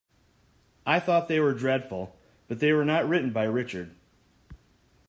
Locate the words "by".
3.31-3.43